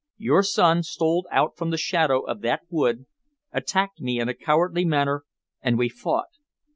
[0.17, 3.05] "Your son stole out from the shadow of that wood,
[3.53, 5.25] attacked me in a cowardly manner,
[5.61, 6.39] and we fought.